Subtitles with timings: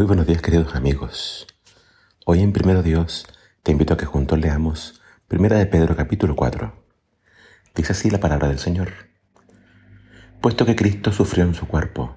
[0.00, 1.46] Muy buenos días queridos amigos.
[2.24, 3.26] Hoy en Primero Dios
[3.62, 6.72] te invito a que juntos leamos Primera de Pedro capítulo 4.
[7.74, 8.92] Dice así la palabra del Señor.
[10.40, 12.16] Puesto que Cristo sufrió en su cuerpo,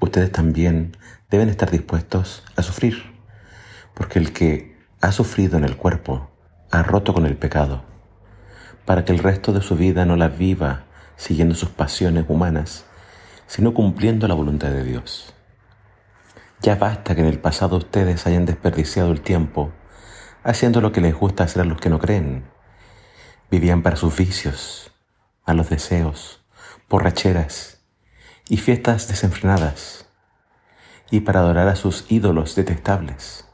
[0.00, 0.96] ustedes también
[1.30, 3.00] deben estar dispuestos a sufrir,
[3.94, 6.32] porque el que ha sufrido en el cuerpo
[6.72, 7.84] ha roto con el pecado,
[8.86, 12.86] para que el resto de su vida no la viva siguiendo sus pasiones humanas,
[13.46, 15.32] sino cumpliendo la voluntad de Dios.
[16.60, 19.72] Ya basta que en el pasado ustedes hayan desperdiciado el tiempo
[20.44, 22.44] haciendo lo que les gusta hacer a los que no creen.
[23.50, 24.92] Vivían para sus vicios,
[25.44, 26.44] a los deseos,
[26.88, 27.82] borracheras
[28.48, 30.06] y fiestas desenfrenadas,
[31.10, 33.46] y para adorar a sus ídolos detestables.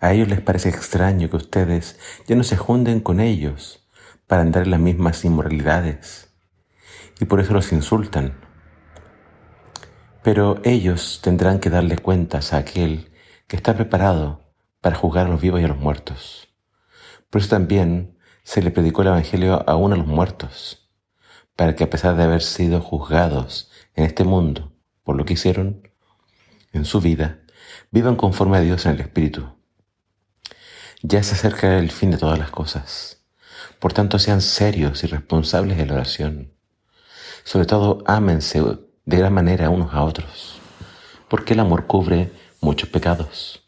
[0.00, 3.88] A ellos les parece extraño que ustedes ya no se junden con ellos
[4.26, 6.30] para andar en las mismas inmoralidades,
[7.20, 8.34] y por eso los insultan
[10.22, 13.10] pero ellos tendrán que darle cuentas a aquel
[13.48, 16.48] que está preparado para juzgar a los vivos y a los muertos.
[17.30, 20.90] Por eso también se le predicó el Evangelio aún a los muertos,
[21.56, 25.88] para que a pesar de haber sido juzgados en este mundo por lo que hicieron
[26.72, 27.40] en su vida,
[27.90, 29.54] vivan conforme a Dios en el Espíritu.
[31.02, 33.24] Ya se acerca el fin de todas las cosas.
[33.80, 36.52] Por tanto, sean serios y responsables de la oración.
[37.44, 38.62] Sobre todo, ámense
[39.04, 40.60] de gran manera unos a otros,
[41.28, 43.64] porque el amor cubre muchos pecados.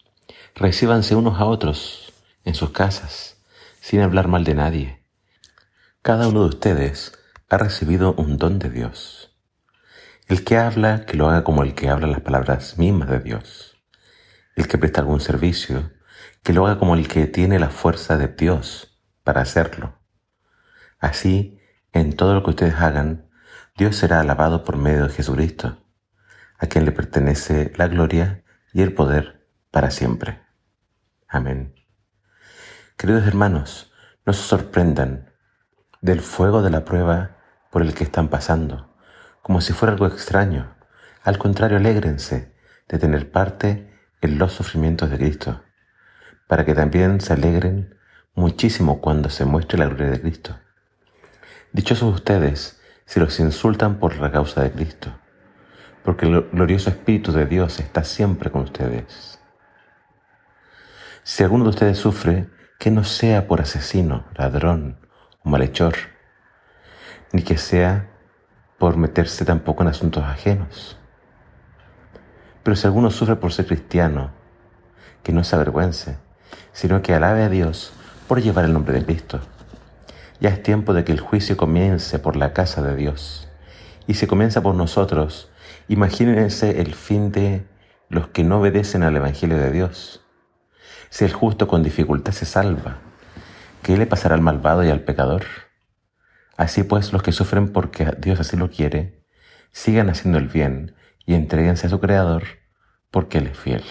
[0.55, 2.13] Recíbanse unos a otros
[2.45, 3.43] en sus casas,
[3.81, 5.05] sin hablar mal de nadie.
[6.03, 7.13] Cada uno de ustedes
[7.49, 9.37] ha recibido un don de Dios.
[10.27, 13.77] El que habla, que lo haga como el que habla las palabras mismas de Dios.
[14.57, 15.91] El que presta algún servicio,
[16.43, 19.99] que lo haga como el que tiene la fuerza de Dios para hacerlo.
[20.99, 21.59] Así,
[21.93, 23.24] en todo lo que ustedes hagan,
[23.77, 25.79] Dios será alabado por medio de Jesucristo,
[26.61, 30.41] a quien le pertenece la gloria y el poder para siempre.
[31.27, 31.75] Amén.
[32.97, 33.93] Queridos hermanos,
[34.25, 35.33] no se sorprendan
[36.03, 37.39] del fuego de la prueba
[37.73, 38.95] por el que están pasando,
[39.43, 40.77] como si fuera algo extraño.
[41.25, 42.55] Al contrario, alégrense
[42.87, 45.65] de tener parte en los sufrimientos de Cristo,
[46.47, 47.99] para que también se alegren
[48.35, 50.61] muchísimo cuando se muestre la gloria de Cristo.
[51.73, 55.11] Dichosos ustedes si los insultan por la causa de Cristo,
[56.03, 59.39] porque el glorioso Espíritu de Dios está siempre con ustedes.
[61.23, 62.49] Si alguno de ustedes sufre,
[62.79, 64.99] que no sea por asesino, ladrón
[65.43, 65.95] o malhechor,
[67.33, 68.11] ni que sea
[68.79, 70.99] por meterse tampoco en asuntos ajenos.
[72.63, 74.33] Pero si alguno sufre por ser cristiano,
[75.23, 76.19] que no se avergüence,
[76.73, 77.93] sino que alabe a Dios
[78.29, 79.41] por llevar el nombre de Cristo
[80.45, 83.49] ya es tiempo de que el juicio comience por la casa de Dios.
[84.07, 85.51] Y si comienza por nosotros,
[85.89, 87.67] imagínense el fin de
[88.11, 90.23] los que no obedecen al Evangelio de Dios.
[91.09, 92.99] Si el justo con dificultad se salva,
[93.83, 95.45] ¿qué le pasará al malvado y al pecador?
[96.59, 99.25] Así pues, los que sufren porque Dios así lo quiere,
[99.73, 100.95] sigan haciendo el bien
[101.25, 102.43] y entreguense a su Creador
[103.11, 103.85] porque Él es fiel.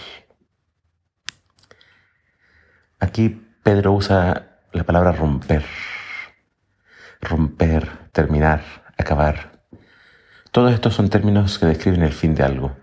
[3.00, 5.64] Aquí Pedro usa la palabra romper
[7.24, 8.62] romper, terminar,
[8.98, 9.64] acabar.
[10.52, 12.76] Todos estos son términos que describen el fin de algo,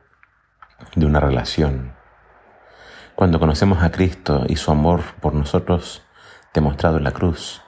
[0.96, 1.94] de una relación.
[3.14, 6.02] Cuando conocemos a Cristo y su amor por nosotros
[6.54, 7.62] demostrado en la cruz,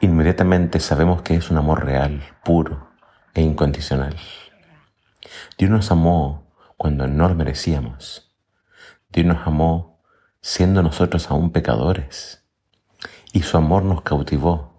[0.00, 2.90] inmediatamente sabemos que es un amor real, puro
[3.34, 4.16] e incondicional.
[5.56, 8.30] Dios nos amó cuando no lo merecíamos.
[9.08, 10.00] Dios nos amó
[10.40, 12.44] siendo nosotros aún pecadores.
[13.32, 14.77] Y su amor nos cautivó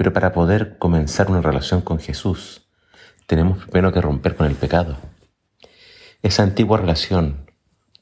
[0.00, 2.66] pero para poder comenzar una relación con Jesús,
[3.26, 4.96] tenemos primero que romper con el pecado.
[6.22, 7.50] Esa antigua relación,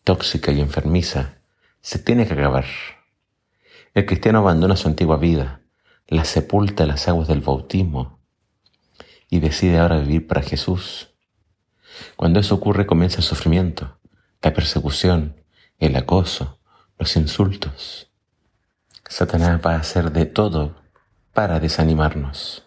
[0.05, 1.41] tóxica y enfermiza,
[1.81, 2.67] se tiene que acabar.
[3.95, 5.63] El cristiano abandona su antigua vida,
[6.07, 8.21] la sepulta en las aguas del bautismo
[9.29, 11.17] y decide ahora vivir para Jesús.
[12.15, 13.99] Cuando eso ocurre comienza el sufrimiento,
[14.41, 15.43] la persecución,
[15.81, 16.61] el acoso,
[16.97, 18.13] los insultos.
[19.09, 20.77] Satanás va a hacer de todo
[21.39, 22.67] para desanimarnos,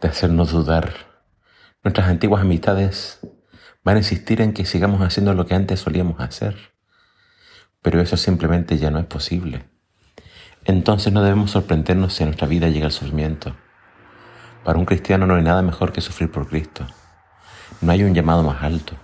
[0.00, 0.92] de hacernos dudar.
[1.84, 3.20] Nuestras antiguas amistades
[3.84, 6.56] van a insistir en que sigamos haciendo lo que antes solíamos hacer,
[7.82, 9.64] pero eso simplemente ya no es posible.
[10.64, 13.54] Entonces no debemos sorprendernos si nuestra vida llega el sufrimiento.
[14.64, 16.84] Para un cristiano no hay nada mejor que sufrir por Cristo.
[17.80, 18.94] No hay un llamado más alto,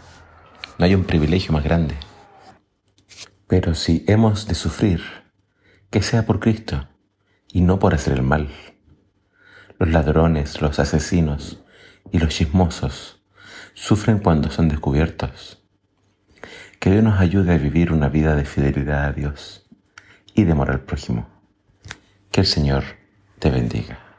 [0.78, 1.94] no hay un privilegio más grande.
[3.46, 5.00] Pero si hemos de sufrir,
[5.90, 6.88] que sea por Cristo
[7.52, 8.48] y no por hacer el mal.
[9.78, 11.62] Los ladrones, los asesinos
[12.10, 13.22] y los chismosos
[13.74, 15.62] sufren cuando son descubiertos.
[16.80, 19.68] Que Dios nos ayude a vivir una vida de fidelidad a Dios
[20.34, 21.28] y de amor al prójimo.
[22.30, 22.84] Que el Señor
[23.38, 24.11] te bendiga.